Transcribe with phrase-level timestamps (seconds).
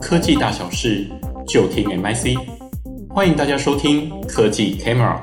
[0.00, 1.06] 科技大小事
[1.46, 2.34] 就听 MIC，
[3.10, 5.20] 欢迎大家收听科技 Camera。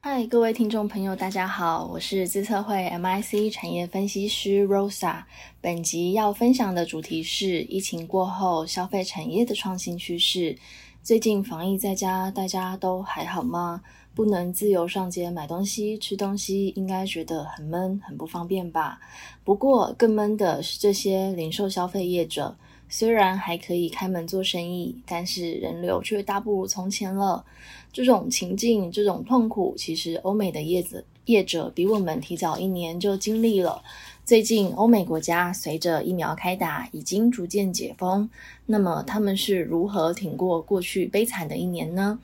[0.00, 5.22] 嗨，各位听众朋友，大家好，我是资策会 MIC 产业分析师 Rosa。
[5.62, 10.54] 本集要分享的主题是疫情过后消费产业的创新趋势。
[11.02, 13.80] 最近防疫在家，大家都还好吗？
[14.16, 18.98] 不能自由上街买东西、吃东西，应该觉得很闷、很不方便吧？
[19.44, 22.56] 不过更闷的是这些零售消费业者，
[22.88, 27.44] 虽然还可以开门做生意，但是人流却大不如从前了。
[27.92, 33.82] 这种情境、这种痛苦，其实欧美的业子业者比我们提早一年就经历了。
[34.24, 38.28] 最近，欧美国家随着疫苗开打，已经逐渐解封。
[38.64, 42.18] 那么，他们是如何挺过过去悲惨的一年呢？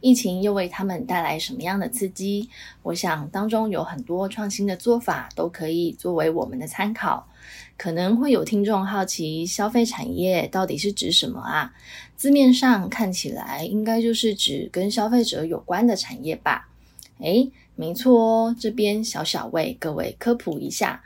[0.00, 2.48] 疫情又为他们带来什么样的刺激？
[2.82, 7.28] 我想，当中有很多创新的做法，都可以作为我们的参考。
[7.76, 11.72] 可能会有听众好奇，消费产业到底是指什么啊？
[12.16, 16.68] 字面上看起来，应该就是指跟消费者有关的产业吧？
[17.20, 21.02] 诶，没错哦，这边小小为各位科普一下。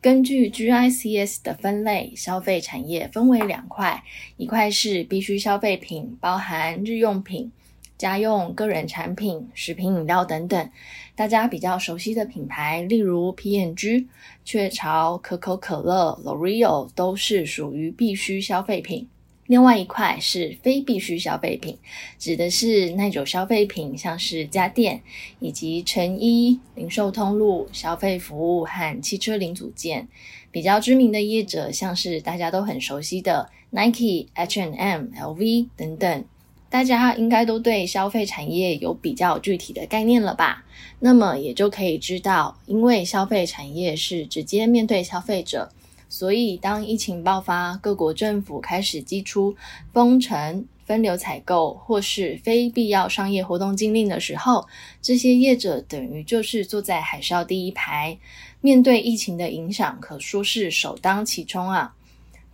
[0.00, 4.04] 根据 GICS 的分类，消费产业分为两块，
[4.36, 7.50] 一块是必需消费品，包含日用品、
[7.98, 10.70] 家用、个人产品、食品饮料等等，
[11.14, 14.06] 大家比较熟悉的品牌，例如 P&G、
[14.44, 19.08] 雀巢、可口可乐、L'Oreal 都是属于必需消费品。
[19.46, 21.78] 另外一块是非必需消费品，
[22.18, 25.00] 指的是耐久消费品，像是家电
[25.38, 30.08] 以及成衣、零售通路、消费服务和汽车零组件。
[30.50, 36.24] 比较知名的业者，像是大家都很熟悉的 Nike、H&M、LV 等等，
[36.68, 40.64] 大家应该都对消费产业有比较具体的概念了吧？
[41.00, 45.70] 那么也就可以知道，因为消费产业是直接面对消费者。
[46.08, 49.56] 所以，当疫情爆发，各国政府开始祭出
[49.92, 54.66] 封城、分流采购或是非必要商业活动禁令的时候，
[55.02, 58.18] 这些业者等于就是坐在海啸第一排，
[58.60, 61.94] 面对疫情的影响，可说是首当其冲啊。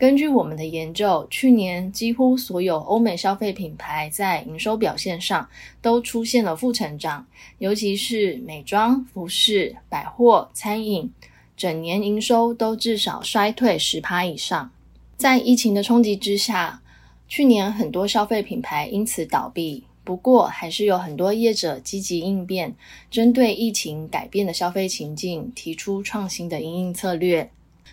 [0.02, 5.48] 根据我们的研究，去年几乎所有欧美消费品牌在营收表现上
[5.80, 7.24] 都出现了负成长，
[7.58, 11.08] 尤其是美妆、服饰、百货、餐饮。
[11.56, 14.72] 整年营收都至少衰退十趴以上，
[15.16, 16.82] 在疫情的冲击之下，
[17.28, 19.84] 去年很多消费品牌因此倒闭。
[20.02, 22.74] 不过，还是有很多业者积极应变，
[23.08, 27.48] 针对疫情改变的消费情境，提出创新的营运策略。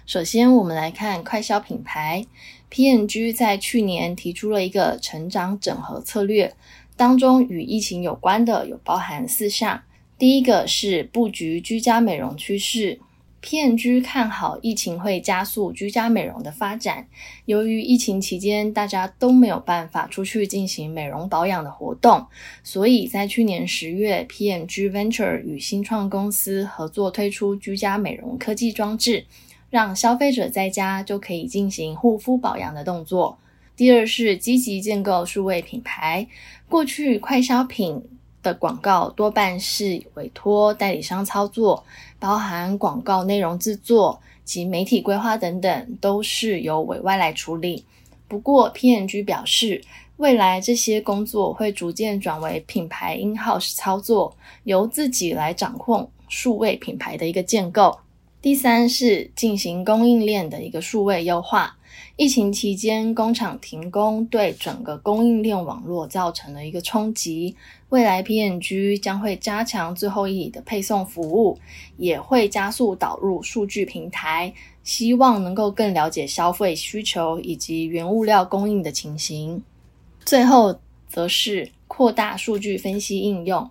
[0.09, 2.25] 首先，我们来看快消品牌
[2.69, 6.51] P&G 在去年提出了一个成长整合策略，
[6.97, 9.83] 当中与疫情有关的有包含四项。
[10.17, 12.99] 第一个是布局居家美容趋势。
[13.41, 17.07] P&G 看好疫情会加速居家美容的发展。
[17.45, 22.25] 由于疫情期间大家都没有办法出去进行美容保养的活动，
[22.63, 29.23] 所以在去年十月，P&G Venture 与新创公司合作推出居家美容科技装置，
[29.69, 33.37] 让消费者在家就可以进行护肤保养的动作。
[33.75, 36.27] 第二是积极建构数位品牌。
[36.67, 38.03] 过去快消品
[38.43, 41.83] 的广告多半是委托代理商操作，
[42.19, 47.85] 包含广告内容制作及媒体规划等等，都是由委外来处理。
[48.27, 49.81] 不过 PNG 表示，
[50.17, 54.35] 未来这些工作会逐渐转为品牌 in-house 操作，
[54.65, 57.97] 由自己来掌控数位品牌的一个建构。
[58.41, 61.75] 第三是进行供应链的一个数位优化。
[62.15, 67.53] 疫情期间，工厂停工，对整个供应链网络造成了一个冲击。
[67.89, 71.59] 未来 PNG 将会加强最后一里的配送服务，
[71.97, 79.61] 也会加速导入数据平台，希望能够更了解消费需求以及原物料供应的情形。
[80.23, 80.79] 最后，
[81.09, 83.69] 则是扩大数据分析应用。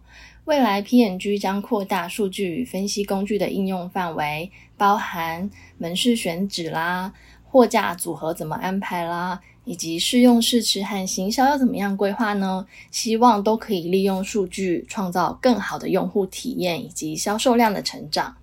[0.49, 7.13] 未来，PNG 将扩大数据与分析工具的应用范围，包含门市选址啦。
[7.45, 12.67] 货架组合怎么安排啦，以及试用试吃和行销要怎么样规划呢？
[12.91, 18.35] 希望都可以利用数据创造更好的用户体验以及销售量的成长。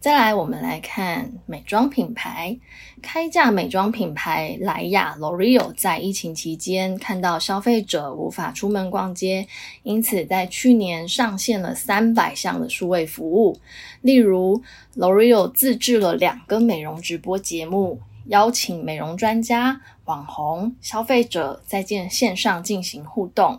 [0.00, 2.56] 再来，我们来看美妆品牌，
[3.02, 9.48] 开架美妆品牌莱雅 L'Oreal 在疫情期间看到消费者无法出门逛街，
[9.82, 13.58] 因此在去年上线了三百项的数位服务，
[14.00, 14.62] 例如
[14.96, 18.00] L'Oreal 自制了两个美容直播节目。
[18.26, 23.58] 邀请美容专家、网红、消费者在线线上进行互动，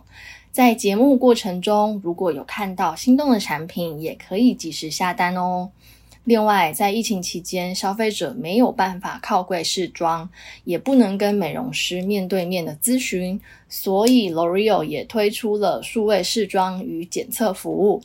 [0.52, 5.70] 在节目过程中，如果有看到心动的产品，也可以及时下单哦。
[6.24, 10.28] 另外，在疫情期间，消费者没有办法靠柜试妆，
[10.64, 18.02] 也不能跟美容师面对面的咨询，所以 L'Oreal 也推出了数位试妆与检测服务。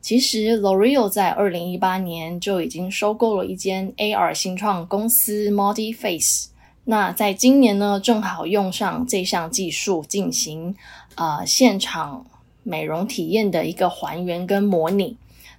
[0.00, 6.46] 其实，L'Oreal 在二零一八年就已经收购了一间 AR 新创公司 ModiFace。
[6.84, 10.76] 那在今年呢，正好用上这项技术进行
[11.16, 12.24] 呃现场
[12.62, 15.16] 美容体验的一个还原跟模拟。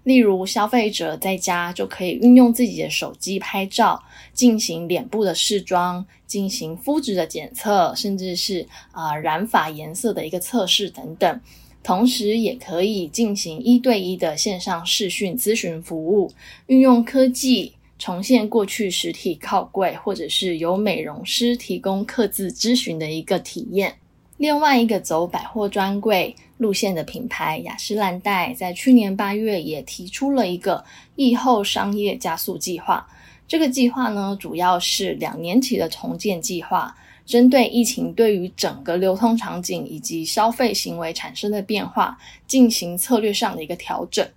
[0.07, 4.01] 例如，消费者在家就可以运用自己的手机拍照，
[4.33, 11.41] 进行脸部的试妆，进行肤质的检测，甚至是啊、染发颜色的一个测试等等。
[11.83, 16.31] 同时，也可以进行一对一的线上视讯咨询服务，
[16.67, 23.93] 运用科技重现过去实体靠柜或者是由美容师提供客制咨询的一个体验。
[24.37, 30.83] 另外一个走百货专柜路线的品牌雅诗兰黛，在去年八月也提出了一个
[31.15, 33.07] 疫后商业加速计划。
[33.47, 36.95] 这个计划呢，主要是两年期的重建计划，
[37.25, 42.17] 针对疫情对于整个流通场景以及消费行为产生的变化，
[42.47, 44.27] 进行策略上的一个调整。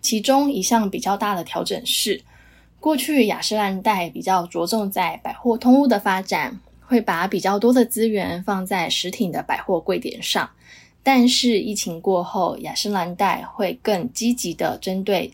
[0.00, 2.22] 其中一项比较大的调整是，
[2.80, 6.60] 过去雅诗兰黛比较着重在百货通路的发展。
[6.86, 10.48] 会把比较多的资源放在实体的百货柜点上，
[11.04, 15.30] 但是疫情过后，雅诗兰黛会更积极的针对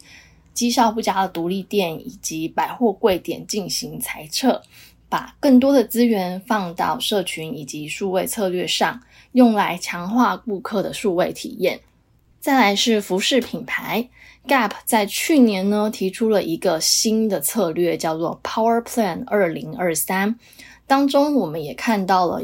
[0.52, 4.60] 绩效不佳的独立店以及百货柜点进行裁撤，
[5.08, 9.00] 把更多的资源放到社群以及数位策略上，
[9.32, 11.80] 用来强化顾客的数位体验。
[12.40, 14.08] 再来是服饰品牌
[14.48, 20.36] Gap，在去年呢提出了一个新的策略，叫做 Power Plan 二零二三。
[20.86, 22.42] 当中，我们也看到了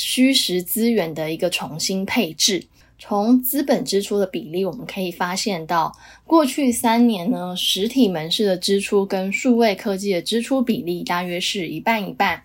[0.00, 2.64] 虚实资源的一个重新配置。
[3.00, 5.92] 从资本支出的比例，我们可以发现到，
[6.24, 12.42] 过去三年呢，实体门市的支出跟数位科技的支出比例大约是一半一半。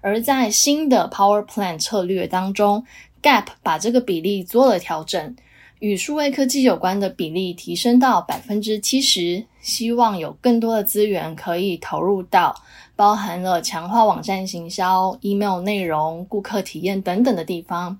[0.00, 2.86] 而在新的 Power Plan 策略当中
[3.22, 5.36] ，Gap 把这个比例做了调整，
[5.80, 12.54] 与数位科技有关的比例提升到百分之七十，希望有更多的资源可以投入到。
[12.96, 17.98] 包含了强化网站行销、email 内容、顾客体验等等的地方，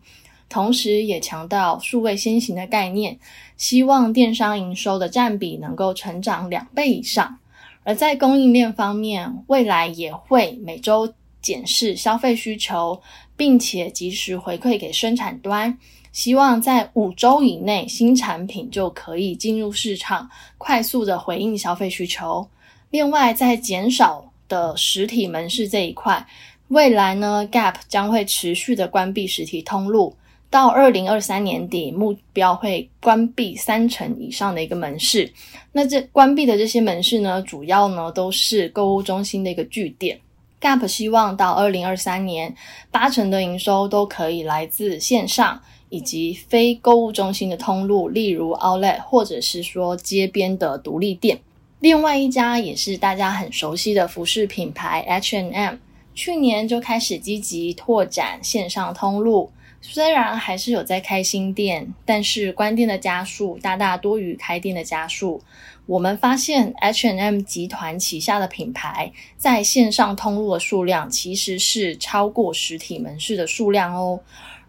[0.48, 3.18] 同时也强调数位先行的概念，
[3.56, 7.40] 希望电商营收的占比能够成长两倍以上。
[7.82, 11.12] 而在供应链方面，未来也会每周
[11.42, 13.02] 检视消费需求，
[13.36, 15.76] 并且及时回馈给生产端，
[16.14, 22.48] 希望在五周以内新产品就可以进入市场，快速的回应消费需求。
[22.90, 26.24] 另外，在减少的实体门市这一块，
[26.68, 30.14] 未来呢，Gap 将会持续的关闭实体通路，
[30.48, 35.28] 到二零二三年底，目标会关闭三成以上的一个门市。
[35.72, 40.16] 那这关闭的这些门市呢，主要呢都是购物中心的一个据点。
[40.64, 42.56] Gap 希望到二零二三年，
[42.90, 51.38] 八成的营收都可以来自线上以及非购物中心的通路，例如 Outlet 或者是说街边的独立店。
[51.80, 55.74] 另外一家也是大家很熟悉的服饰品牌 H&M，
[56.14, 59.50] 去年就开始积极拓展线上通路，
[59.86, 65.42] 虽然还是有在开新店，但是关店的家数大大多于开店的家数。
[65.84, 74.20] 我们发现 H&M 集团旗下的品牌在线上通路的数量其实是超过实体门市的数量哦。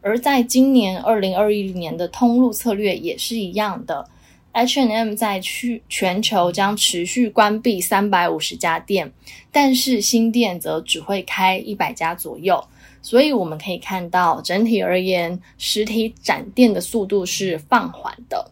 [0.01, 4.09] 而在今年二零二一年的通路策略也是一样的。
[4.51, 9.11] H&M 在去全球将持续关闭三百五十家店，
[9.51, 12.65] 但是新店则只会开一百家左右。
[13.05, 18.49] 所以我们可以看到，整体而言，实体展店的速度是放缓的。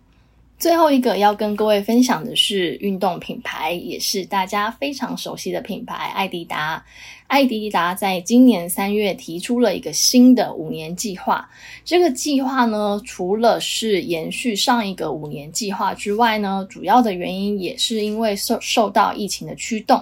[0.60, 6.86] 最后一个要跟各位分享的是运动品牌，也是大家非常熟悉的品牌——艾迪达。
[7.26, 11.50] 艾迪达在今年三月提出了一个新的五年计划。
[11.84, 20.02] 这个计划呢，除了是延续上一个五年计划之外呢，主要的原因也是因为受受到疫情的驱动。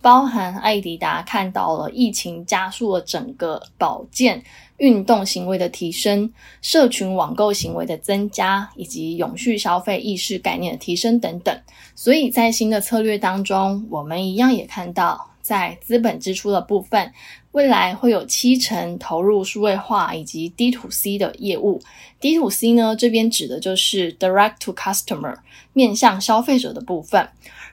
[0.00, 4.42] 包含爱迪达看到了疫情加速了整个保健
[4.76, 11.60] 运动行为的提升，社群网购行为的增加，以及永续消费意识概念的提升等等。
[11.96, 17.10] 所以在新的策略当中，我们一样也看到，在资本支出的部分，
[17.52, 21.80] 未来会有七成投入数位化以及 D to C 的业务。
[22.20, 25.36] D to C 呢，这边指的就是 Direct to Customer，
[25.72, 27.26] 面向消费者的部分。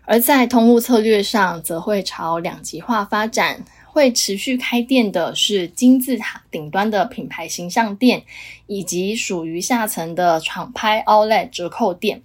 [0.05, 8.23] 而在通路策略上，则会朝两极化发展，会持续开店的是金字塔顶端的品牌形象店，
[8.67, 12.21] 以及属于下层的厂拍 Outlet 折扣店。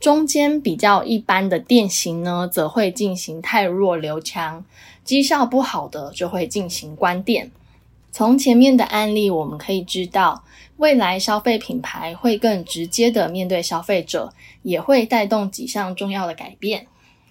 [0.00, 4.64] 中间比较一般的店型呢，则会进行汰弱留强，
[5.04, 7.50] 绩效不好的就会进行关店。
[8.12, 10.44] 从前面的案例，我们可以知道，
[10.76, 16.86] 未来消费品牌会更直接的面对消费者，也会带动几项重要的改变。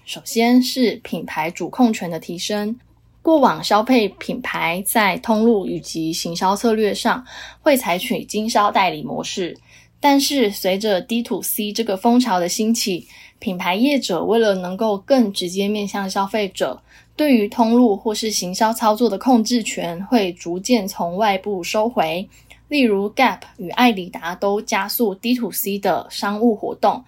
[0.06, 2.78] 首先是品牌主控权的提升。
[3.22, 7.26] 过往消费品牌在通路以及行销策略上
[7.62, 9.58] 会采取经销代理模式，
[10.00, 13.08] 但是随着 D to C 这个风潮的兴起，
[13.40, 16.82] 品牌业者为了能够更直接面向消费者，
[17.16, 22.30] 对于通路或是行销操作的控制权会逐渐从外部收回。
[22.68, 27.04] 例如，Gap 与艾迪达都加速 D to C 的商务活动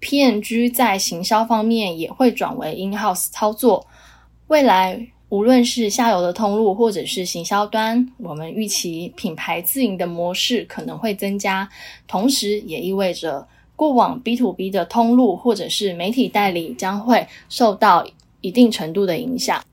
[0.00, 3.86] ，P&G 在行销方面也会转为 In-house 操作。
[4.46, 11.66] 未来，无论是下游的通路，或者是行销端，我们预期品牌自营的模式可能会增加，
[12.06, 18.06] 同时也意味着过往 B to B 的通路或者是媒体代理将会受到
[18.42, 19.64] 一定程度的影响。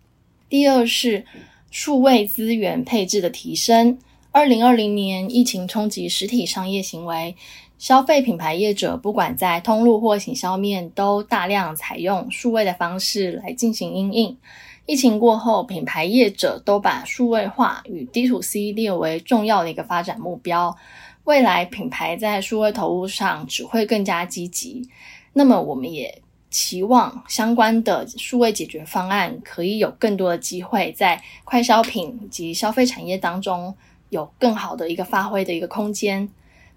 [0.47, 1.25] 第二是
[1.71, 3.99] 数位资源配置的提升。
[4.31, 7.35] 二零二零年疫情冲击实体商业行为，
[7.79, 14.37] 消费品牌业者不管在通路或行销面，都大量采用数位的方式来进行应应。
[14.85, 20.75] 疫情过后，品牌业者都把数位化与 D to C 列为重要的一个发展目标。
[21.23, 24.89] 未来品牌在数位投入上只会更加积极。
[25.31, 33.73] 那么，我们也期望相关的数位解决方案可以有更多的机会在快消品及消费产业当中
[34.09, 36.27] 有更好的一个发挥的一个空间。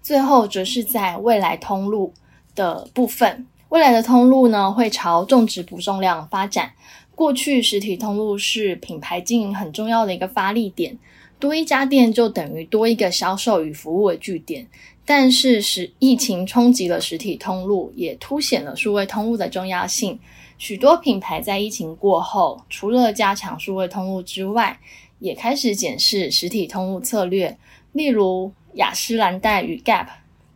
[0.03, 2.13] 最后，则是在未来通路
[2.53, 6.73] 的部分，未来的通路呢，会朝种植不重量发展。
[7.15, 10.97] 过去实体通路是品牌经营很重要的一个发力点，
[11.39, 14.67] 多一家店就等于多一个销售与服务的据点。
[15.05, 20.19] 但是，是疫情冲击了实体通路，也凸显了数位通路的重要性。
[20.57, 24.79] 许多品牌在疫情过后，除了加强数位通路之外，
[25.19, 27.57] 也开始检视实体通路策略。
[27.91, 30.07] 例如，雅诗兰黛与 Gap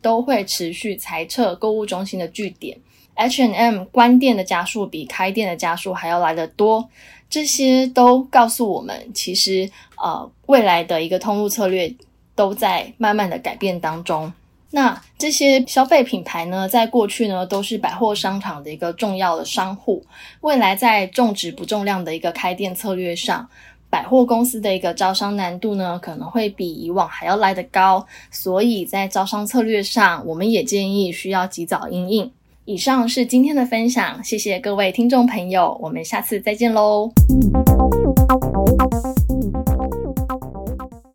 [0.01, 2.77] 都会持续裁撤购物中心的据点。
[3.15, 6.87] H&M 关店的加速比开店的加速还要来得多，
[7.27, 11.91] 这些都告诉我们，其实呃未来的一个通路策略
[12.35, 14.31] 都在慢慢的改变当中。
[14.69, 20.05] 那这些消费品牌呢，在过去呢都是百货商场的一个重要的商户，
[20.41, 23.49] 未来在重质不重量的一个开店策略上，
[23.89, 32.31] 百货公司的一个招商难度呢可能会比以往还要来得高，所以在招商策略上，我们也建议需要及早应应。
[32.65, 37.09] 以上是今天的分享，谢谢各位听众朋友，我们下次再见喽。